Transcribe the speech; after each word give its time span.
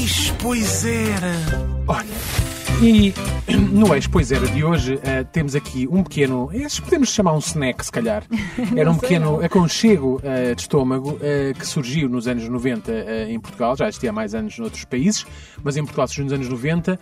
Eis, 0.00 0.32
pois 0.40 0.84
era. 0.86 1.34
Olha, 1.86 2.06
e 2.82 3.12
no 3.70 3.94
Ex 3.94 4.06
Pois 4.06 4.32
Era 4.32 4.46
de 4.46 4.64
hoje 4.64 4.98
eh, 5.02 5.24
temos 5.24 5.54
aqui 5.54 5.86
um 5.90 6.02
pequeno, 6.02 6.48
esses 6.54 6.80
podemos 6.80 7.10
chamar 7.10 7.34
um 7.34 7.38
snack 7.38 7.84
se 7.84 7.92
calhar. 7.92 8.24
Era 8.74 8.90
um 8.90 8.96
pequeno 8.96 9.32
não. 9.32 9.44
aconchego 9.44 10.18
eh, 10.24 10.54
de 10.54 10.62
estômago 10.62 11.18
eh, 11.20 11.52
que 11.52 11.66
surgiu 11.66 12.08
nos 12.08 12.26
anos 12.26 12.48
90 12.48 12.90
eh, 12.90 13.26
em 13.30 13.38
Portugal, 13.38 13.76
já 13.76 13.88
existia 13.88 14.08
há 14.08 14.12
mais 14.12 14.34
anos 14.34 14.58
noutros 14.58 14.86
países, 14.86 15.26
mas 15.62 15.76
em 15.76 15.82
Portugal 15.82 16.08
surgiu 16.08 16.24
nos 16.24 16.32
anos 16.32 16.48
90. 16.48 16.98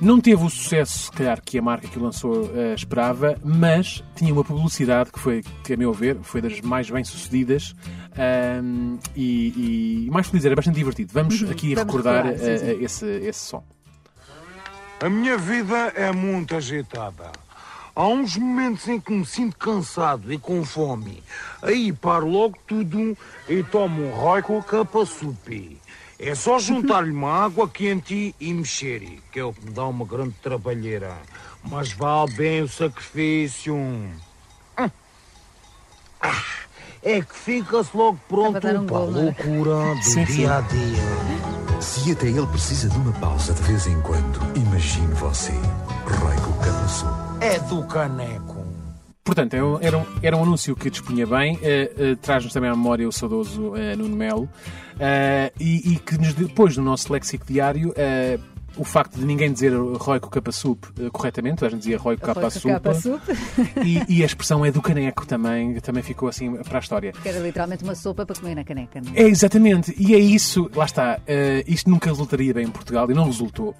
Não 0.00 0.20
teve 0.20 0.44
o 0.44 0.48
sucesso, 0.48 1.06
se 1.06 1.10
calhar, 1.10 1.42
que 1.44 1.58
a 1.58 1.62
marca 1.62 1.88
que 1.88 1.98
o 1.98 2.02
lançou 2.02 2.48
eh, 2.54 2.72
esperava, 2.72 3.36
mas 3.42 4.04
tinha 4.14 4.32
uma 4.32 4.44
publicidade 4.44 5.10
que 5.10 5.18
foi, 5.18 5.42
que 5.64 5.72
a 5.72 5.76
meu 5.76 5.92
ver, 5.92 6.18
foi 6.22 6.40
das 6.40 6.60
mais 6.60 6.88
bem-sucedidas 6.88 7.74
ahm, 8.16 8.87
e, 9.16 10.06
e 10.06 10.10
mais 10.10 10.26
feliz, 10.26 10.44
era 10.44 10.56
bastante 10.56 10.76
divertido. 10.76 11.12
Vamos 11.12 11.34
aqui 11.50 11.68
Uhum. 11.68 11.74
Vamos 11.74 11.94
recordar 11.94 12.24
recordar, 12.26 12.38
sim, 12.38 12.44
eh, 12.44 12.58
sim. 12.58 12.84
esse, 12.84 13.06
esse 13.06 13.40
som. 13.40 13.64
A 15.00 15.08
minha 15.08 15.38
vida 15.38 15.92
é 15.94 16.10
muito 16.12 16.56
agitada. 16.56 17.30
Há 17.94 18.06
uns 18.06 18.36
momentos 18.36 18.86
em 18.88 19.00
que 19.00 19.12
me 19.12 19.26
sinto 19.26 19.56
cansado 19.56 20.32
e 20.32 20.38
com 20.38 20.64
fome. 20.64 21.22
Aí 21.62 21.92
paro 21.92 22.28
logo 22.28 22.56
tudo 22.66 23.16
e 23.48 23.62
tomo 23.64 24.06
um 24.06 24.10
rói 24.10 24.42
com 24.42 24.62
capasupi. 24.62 25.80
É 26.18 26.34
só 26.34 26.58
juntar-lhe 26.60 27.10
uma 27.10 27.44
água 27.44 27.68
quente 27.68 28.34
e 28.40 28.54
mexer, 28.54 29.20
que 29.32 29.38
é 29.40 29.44
o 29.44 29.52
que 29.52 29.64
me 29.64 29.70
dá 29.70 29.84
uma 29.86 30.04
grande 30.04 30.34
trabalheira. 30.42 31.16
Mas 31.62 31.92
vale 31.92 32.32
bem 32.34 32.62
o 32.62 32.68
sacrifício. 32.68 33.74
Hum. 33.74 34.12
Ah, 36.20 36.42
É 37.02 37.20
que 37.20 37.34
fica-se 37.34 37.96
logo 37.96 38.18
pronto 38.28 38.56
um 38.56 38.60
para 38.60 38.70
a 38.70 38.74
é? 38.74 39.06
loucura 39.06 39.94
do 39.94 40.02
Sim, 40.02 40.26
sim. 40.26 40.36
dia 40.36 40.58
a 40.58 40.60
dia. 40.62 41.80
Se 41.80 42.10
até 42.10 42.26
ele 42.26 42.46
precisa 42.48 42.88
de 42.88 42.96
uma 42.96 43.12
pausa 43.12 43.54
de 43.54 43.62
vez 43.62 43.86
em 43.86 44.00
quando, 44.00 44.40
imagine 44.56 45.14
você, 45.14 45.52
Rei 45.52 46.36
com 46.44 46.52
Capaçu. 46.54 47.06
É 47.40 47.58
do 47.60 47.84
caneco. 47.84 48.66
Portanto, 49.22 49.54
era 49.54 49.64
um, 49.64 49.78
era 49.80 49.98
um, 49.98 50.04
era 50.22 50.36
um 50.36 50.42
anúncio 50.42 50.74
que 50.74 50.90
dispunha 50.90 51.26
bem, 51.26 51.58
eh, 51.62 51.92
eh, 51.96 52.16
traz-nos 52.16 52.52
também 52.52 52.70
à 52.70 52.74
memória 52.74 53.06
o 53.06 53.12
saudoso 53.12 53.76
eh, 53.76 53.94
Nuno 53.94 54.16
Melo, 54.16 54.48
e, 55.60 55.92
e 55.92 55.98
que 55.98 56.16
nos 56.16 56.32
depois 56.32 56.76
no 56.76 56.82
nosso 56.82 57.12
léxico 57.12 57.44
diário. 57.46 57.94
O 58.78 58.84
facto 58.84 59.18
de 59.18 59.24
ninguém 59.26 59.52
dizer 59.52 59.72
Roy 59.74 60.20
com 60.20 60.28
capa 60.30 60.52
soup 60.52 60.84
eh, 60.98 61.08
corretamente, 61.12 61.64
a 61.64 61.68
gente 61.68 61.80
dizia 61.80 61.98
Roy 61.98 62.16
com 62.16 62.26
capa 62.26 62.50
Foi 62.50 62.60
com 62.60 62.68
capa 62.68 62.94
soup, 62.94 63.20
soup, 63.26 63.38
e, 63.84 64.02
e 64.18 64.22
a 64.22 64.26
expressão 64.26 64.64
é 64.64 64.70
do 64.70 64.80
caneco 64.80 65.26
também, 65.26 65.74
também 65.80 66.02
ficou 66.02 66.28
assim 66.28 66.54
para 66.62 66.78
a 66.78 66.80
história. 66.80 67.12
que 67.12 67.28
era 67.28 67.38
literalmente 67.40 67.82
uma 67.84 67.94
sopa 67.94 68.24
para 68.24 68.36
comer 68.36 68.54
na 68.54 68.64
caneca. 68.64 69.00
não 69.00 69.12
é? 69.14 69.22
É, 69.22 69.28
exatamente. 69.28 69.94
E 69.98 70.14
é 70.14 70.18
isso, 70.18 70.70
lá 70.74 70.84
está. 70.84 71.18
eh, 71.26 71.64
isto 71.66 71.90
nunca 71.90 72.08
resultaria 72.10 72.54
bem 72.54 72.64
em 72.66 72.70
Portugal 72.70 73.10
e 73.10 73.14
não 73.14 73.24
resultou. 73.24 73.74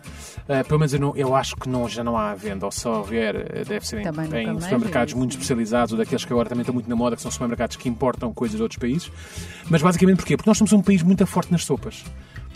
Eh, 0.48 0.62
pelo 0.64 0.80
menos 0.80 0.92
eu, 0.94 1.00
não- 1.00 1.16
eu 1.16 1.34
acho 1.34 1.54
que 1.56 1.68
não, 1.68 1.88
já 1.88 2.02
não 2.02 2.16
há 2.16 2.34
venda, 2.34 2.66
ou 2.66 2.72
só 2.72 2.98
houver, 2.98 3.64
deve 3.66 3.86
ser 3.86 3.98
em, 3.98 4.08
em 4.52 4.60
supermercados 4.60 5.12
vi 5.14 5.18
muito 5.18 5.32
especializados 5.32 5.92
ou 5.92 5.98
daqueles 5.98 6.24
que 6.24 6.32
agora 6.32 6.48
também 6.48 6.62
estão 6.62 6.74
muito 6.74 6.88
na 6.88 6.96
moda, 6.96 7.14
que 7.16 7.22
são 7.22 7.30
supermercados 7.30 7.76
que 7.76 7.88
importam 7.88 8.32
coisas 8.34 8.56
de 8.56 8.62
outros 8.62 8.78
países. 8.78 9.10
Mas 9.70 9.82
basicamente 9.82 10.16
porquê? 10.16 10.36
Porque 10.36 10.48
nós 10.50 10.58
somos 10.58 10.72
um 10.72 10.82
país 10.82 11.02
muito 11.02 11.26
forte 11.26 11.52
nas 11.52 11.64
sopas. 11.64 12.04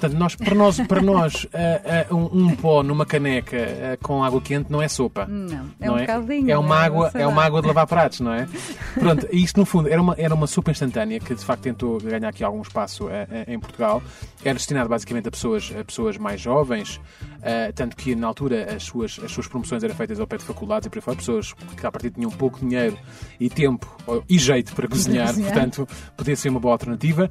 Portanto, 0.03 0.19
nós, 0.19 0.35
para 0.35 0.55
nós, 0.55 0.81
para 0.81 1.01
nós 1.01 1.47
eh, 1.55 1.81
eh, 2.11 2.15
um, 2.15 2.25
um 2.47 2.57
pó 2.57 2.83
numa 2.83 3.07
caneca 3.07 3.57
eh, 3.57 3.97
com 4.03 4.25
água 4.25 4.41
quente 4.41 4.71
não 4.71 4.83
é 4.83 4.89
sopa. 4.89 5.27
Não, 5.27 5.71
é 5.81 5.87
não 5.87 5.95
um 5.95 5.99
bocadinho, 6.01 6.51
É 6.51 6.59
uma 6.59 6.83
é? 6.83 6.87
água, 6.87 7.11
é 7.15 7.27
uma 7.27 7.45
água 7.45 7.61
de 7.63 7.69
lavar 7.69 7.87
pratos, 7.87 8.19
não 8.21 8.33
é? 8.33 8.49
Pronto, 8.99 9.29
isto 9.31 9.61
no 9.61 9.65
fundo 9.65 9.89
era 9.89 10.03
uma, 10.03 10.15
era 10.19 10.35
uma 10.35 10.49
sopa 10.49 10.73
instantânea 10.73 11.21
que 11.21 11.35
de 11.37 11.45
facto 11.45 11.63
tentou 11.63 12.01
ganhar 12.01 12.29
aqui 12.29 12.43
algum 12.43 12.61
espaço 12.63 13.09
em 13.47 13.59
Portugal. 13.61 14.03
Era 14.45 14.55
destinado 14.55 14.89
basicamente 14.89 15.29
a 15.29 15.31
pessoas, 15.31 15.73
a 15.79 15.85
pessoas 15.85 16.19
mais 16.19 16.41
jovens, 16.41 17.01
tanto 17.77 17.97
que 17.97 18.17
na 18.17 18.27
altura 18.27 18.75
as 18.75 18.83
suas, 18.83 19.21
as 19.25 19.31
suas 19.31 19.47
promoções 19.47 19.85
eram 19.85 19.95
feitas 19.95 20.19
ao 20.19 20.27
pé 20.27 20.37
de 20.37 20.45
faculdades 20.45 20.87
e 20.87 20.91
por 20.91 20.99
aí 20.99 21.03
fora, 21.03 21.17
pessoas 21.17 21.53
que 21.77 21.87
a 21.87 21.93
partir 21.93 22.11
tinham 22.11 22.31
pouco 22.31 22.59
dinheiro 22.59 22.99
e 23.39 23.49
tempo 23.49 23.87
ou- 24.07 24.25
e 24.29 24.37
jeito 24.39 24.75
para 24.75 24.89
cozinhar, 24.89 25.29
cozinhar. 25.29 25.53
portanto 25.53 25.89
podia 26.17 26.35
ser 26.35 26.49
uma 26.49 26.59
boa 26.59 26.75
alternativa. 26.75 27.31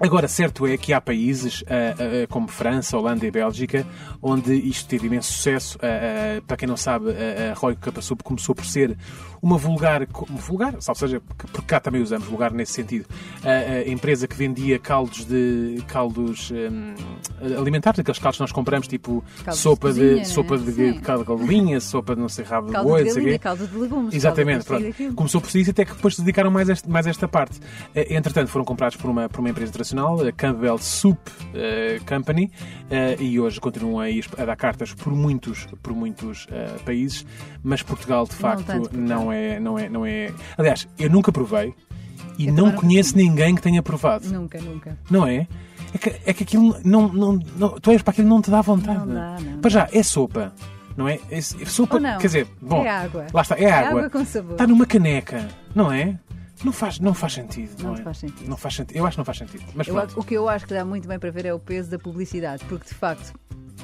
Agora, 0.00 0.26
certo 0.28 0.66
é 0.66 0.76
que 0.78 0.92
há 0.94 1.00
países 1.00 1.62
ah, 1.68 1.94
ah, 1.98 2.26
como 2.28 2.48
França, 2.48 2.96
Holanda 2.96 3.26
e 3.26 3.30
Bélgica 3.30 3.86
onde 4.22 4.54
isto 4.54 4.88
teve 4.88 5.06
imenso 5.06 5.32
sucesso. 5.32 5.78
Ah, 5.82 6.38
ah, 6.38 6.42
para 6.46 6.56
quem 6.56 6.66
não 6.68 6.76
sabe, 6.76 7.10
a 7.10 7.54
Roy 7.54 7.76
Capasup 7.76 8.22
começou 8.24 8.54
por 8.54 8.64
ser 8.64 8.96
uma 9.42 9.56
vulgar, 9.56 10.06
vulgar, 10.28 10.74
ou 10.74 10.94
seja, 10.94 11.20
porque 11.20 11.62
cá 11.66 11.80
também 11.80 12.02
usamos 12.02 12.26
vulgar 12.28 12.52
nesse 12.52 12.72
sentido, 12.72 13.06
a, 13.42 13.88
empresa 13.88 14.28
que 14.28 14.36
vendia 14.36 14.78
caldos 14.78 15.24
de 15.24 15.82
caldos 15.88 16.50
hum, 16.50 16.94
alimentares, 17.58 18.00
aqueles 18.00 18.18
caldos 18.18 18.36
que 18.36 18.42
nós 18.42 18.52
compramos, 18.52 18.86
tipo 18.86 19.24
Caldos 19.42 19.56
de 19.56 19.62
sopa 19.62 19.92
de, 19.92 20.00
cozinha, 20.00 20.16
né? 20.16 20.24
sopa 20.24 20.58
de, 20.58 20.72
Sim. 20.72 20.92
de 20.92 21.00
caldo 21.00 21.24
de 21.24 21.42
galinha, 21.46 21.80
sopa 21.80 22.14
de 22.14 22.20
não 22.20 22.28
sei 22.28 22.44
rabo 22.44 22.66
de 22.66 22.72
Caldo 22.74 22.88
boi, 22.88 22.98
de 23.00 23.06
não 23.06 23.14
sei 23.14 23.22
galinha, 23.22 23.38
caldo 23.38 23.66
de 23.66 23.78
legumes. 23.78 24.14
Exatamente, 24.14 24.64
pronto. 24.66 25.14
Começou 25.14 25.40
por 25.40 25.56
isso 25.56 25.70
até 25.70 25.84
que 25.86 25.94
depois 25.94 26.14
se 26.16 26.20
dedicaram 26.20 26.50
mais, 26.50 26.68
a 26.68 26.72
este- 26.74 26.90
mais 26.90 27.06
esta 27.06 27.26
parte. 27.26 27.58
Eh, 27.94 28.14
Entretanto, 28.14 28.48
foram 28.48 28.64
comprados 28.66 28.96
por 28.98 29.10
uma, 29.10 29.26
por 29.28 29.40
uma 29.40 29.48
empresa 29.48 29.70
internacional, 29.70 29.89
a 29.98 30.32
Campbell 30.32 30.78
Soup 30.78 31.18
eh, 31.54 32.00
Company, 32.06 32.50
eh, 32.90 33.16
e 33.18 33.40
hoje 33.40 33.60
continuam 33.60 34.00
a, 34.00 34.42
a 34.42 34.44
dar 34.44 34.56
cartas 34.56 34.92
por 34.94 35.12
muitos, 35.12 35.66
por 35.82 35.92
muitos 35.94 36.46
eh, 36.50 36.76
países, 36.84 37.24
mas 37.62 37.82
Portugal, 37.82 38.26
de 38.26 38.34
facto, 38.34 38.64
tanto 38.64 38.90
Portugal. 38.90 39.06
não, 39.06 39.32
é, 39.32 39.60
não, 39.60 39.78
é, 39.78 39.88
não 39.88 40.06
é. 40.06 40.32
Aliás, 40.56 40.88
eu 40.98 41.10
nunca 41.10 41.32
provei 41.32 41.74
e 42.38 42.46
Eu 42.46 42.54
não 42.54 42.66
não 42.66 42.72
conheço 42.72 43.16
ninguém 43.16 43.54
que 43.54 43.62
tenha 43.62 43.82
provado. 43.82 44.26
Nunca, 44.28 44.60
nunca. 44.60 44.96
Não 45.10 45.26
é? 45.26 45.46
É 45.92 45.98
que, 45.98 46.08
é 46.24 46.32
que 46.32 46.42
aquilo 46.44 46.76
não, 46.84 47.08
não, 47.08 47.40
não. 47.56 47.68
Tu 47.80 47.90
és 47.90 48.00
para 48.02 48.12
aquilo 48.12 48.28
não 48.28 48.40
te 48.40 48.50
dá 48.50 48.62
vontade. 48.62 48.98
Não 49.00 49.14
dá, 49.14 49.36
não 49.40 49.58
Para 49.60 49.70
já, 49.70 49.88
é 49.92 50.02
sopa. 50.02 50.52
Não 50.96 51.08
é? 51.08 51.18
É 51.30 51.40
sopa. 51.40 51.98
Não. 51.98 52.18
Quer 52.18 52.26
dizer, 52.26 52.46
bom. 52.62 52.84
É 52.84 52.88
água. 52.88 53.26
Lá 53.32 53.42
está, 53.42 53.56
é 53.58 53.64
É 53.64 53.72
água. 53.72 54.00
água 54.00 54.10
com 54.10 54.24
sabor. 54.24 54.52
Está 54.52 54.66
numa 54.66 54.86
caneca, 54.86 55.48
não 55.74 55.92
é? 55.92 56.18
Não 56.64 56.72
faz, 56.72 56.98
não 57.00 57.14
faz 57.14 57.32
sentido. 57.34 57.82
Não, 57.82 57.92
Não 57.92 57.98
é? 57.98 58.02
faz 58.02 58.18
sentido. 58.18 58.48
Não 58.48 58.56
faz 58.56 58.74
sentido. 58.74 58.96
Eu 58.96 59.06
acho 59.06 59.14
que 59.14 59.18
não 59.18 59.24
faz 59.24 59.38
sentido. 59.38 59.64
Mas 59.74 59.88
Eu 59.88 59.96
o 60.16 60.24
que 60.24 60.34
eu 60.34 60.48
acho 60.48 60.66
que 60.66 60.74
dá 60.74 60.84
muito 60.84 61.08
bem 61.08 61.18
para 61.18 61.30
ver 61.30 61.46
é 61.46 61.54
o 61.54 61.58
peso 61.58 61.90
da 61.90 61.98
publicidade, 61.98 62.64
porque 62.66 62.86
de 62.88 62.94
facto 62.94 63.32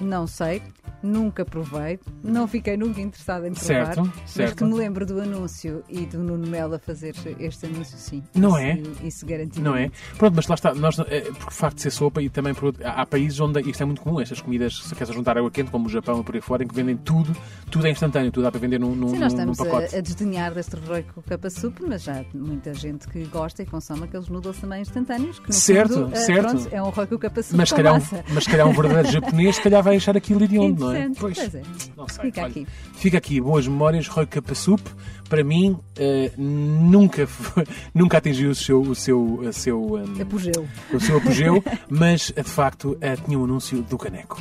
não 0.00 0.26
sei, 0.26 0.62
nunca 1.03 1.45
provei, 1.45 1.99
não 2.23 2.47
fiquei 2.49 2.77
nunca 2.77 3.01
interessada 3.01 3.47
em 3.49 3.53
provar, 3.53 3.87
Certo, 3.95 4.12
mas 4.21 4.31
certo. 4.31 4.57
que 4.57 4.65
me 4.65 4.75
lembro 4.75 5.07
do 5.07 5.21
anúncio 5.21 5.83
e 5.89 6.07
do 6.07 6.19
Nuno 6.19 6.47
Melo 6.47 6.75
a 6.75 6.79
fazer 6.79 7.15
este 7.39 7.67
anúncio, 7.67 7.97
sim. 7.99 8.23
Não 8.34 8.51
isso, 8.51 8.59
é? 9.03 9.07
Isso 9.07 9.27
garantidamente. 9.27 9.61
Não 9.61 9.77
é? 9.77 9.91
Pronto, 10.19 10.34
mas 10.34 10.47
lá 10.49 10.55
está, 10.55 10.75
nós, 10.75 10.99
eh, 10.99 11.21
por 11.39 11.53
facto 11.53 11.77
de 11.77 11.83
ser 11.83 11.91
sopa 11.91 12.21
e 12.23 12.29
também 12.29 12.55
por 12.55 12.75
há 12.84 13.03
há 13.03 13.07
países 13.07 13.39
onde 13.41 13.61
isto 13.69 13.83
é 13.83 13.87
muito 13.87 14.01
comum, 14.01 14.21
estas 14.21 14.41
comidas, 14.41 14.83
se 14.83 14.95
queres 14.95 15.15
juntar 15.15 15.37
água 15.39 15.51
quente, 15.51 15.71
como 15.71 15.87
o 15.87 15.89
Japão 15.89 16.21
e 16.21 16.25
por 16.25 16.34
aí 16.34 16.41
fora, 16.41 16.65
em 16.65 16.67
que 16.67 16.75
vendem 16.75 16.97
tudo, 16.97 17.34
tudo 17.71 17.87
é 17.87 17.91
instantâneo, 17.91 18.33
tudo 18.33 18.43
dá 18.45 18.51
para 18.51 18.61
vender 18.61 18.81
num, 18.81 18.95
num, 18.95 19.09
Sim, 19.09 19.19
nós 19.19 19.33
num- 19.34 19.45
num 19.45 19.53
estamos 19.53 19.59
pacote. 19.59 19.95
a, 19.95 19.99
a 19.99 20.01
desdenhar 20.03 20.53
deste 20.55 20.77
heroico 20.77 21.23
capa 21.23 21.51
soup, 21.51 21.78
mas 21.87 22.03
já 22.03 22.21
há 22.21 22.25
muita 22.37 22.73
gente 22.75 23.07
que 23.09 23.25
gosta 23.27 23.63
e 23.63 23.67
consome 23.67 24.05
aqueles 24.05 24.28
noodles 24.28 24.59
também 24.59 24.81
instantâneos. 24.83 25.39
Que 25.39 25.53
Certo, 25.53 25.95
fundo, 25.95 26.15
eh, 26.15 26.17
certo. 26.21 26.49
pronto, 26.51 26.69
é 26.73 26.83
um 26.83 26.89
heroico 26.89 27.19
capa 27.19 27.43
soup 27.43 27.57
Mas 27.59 27.69
se, 27.69 27.75
com 27.75 27.83
calhar 27.83 27.95
um, 28.01 28.34
mas 28.34 28.47
calhar 28.47 28.67
um 28.69 28.73
verdadeiro 28.73 29.09
japonês, 29.13 29.57
se 29.57 29.63
calhar 29.63 29.83
vai 29.83 29.97
achar 29.97 30.17
aquilo 30.17 30.43
hediondo, 30.43 30.85
não 30.86 30.94
é? 30.94 31.04
Interessante. 31.06 31.19
Pois 31.20 31.54
é. 31.54 31.62
Não 31.97 32.08
sei. 32.08 32.24
Fica 32.26 32.41
Olha, 32.42 32.50
aqui. 32.50 32.66
Fica 32.94 33.19
aqui, 33.19 33.41
boas 33.41 33.66
memórias, 33.66 34.08
Roy 34.08 34.26
Capasup. 34.26 34.82
Para 35.28 35.42
mim, 35.42 35.76
eh, 35.98 36.30
nunca, 36.38 37.26
foi- 37.26 37.66
nunca 37.94 38.19
atingiu 38.19 38.50
o 38.50 38.54
seu, 38.54 38.80
o 38.80 38.94
seu, 38.94 39.20
o 39.41 39.52
seu, 39.52 39.98
eh, 40.19 40.22
Apogeu. 40.22 40.69
o 40.92 41.00
seu 41.00 41.16
apogeu, 41.19 41.64
mas 41.91 42.30
de 42.30 42.42
facto 42.44 42.97
eh, 43.00 43.16
tinha 43.16 43.38
um 43.38 43.44
anúncio 43.44 43.82
do 43.82 43.98
caneco. 43.98 44.41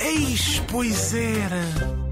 Eis, 0.00 0.62
pois 0.70 1.14
era. 1.14 2.05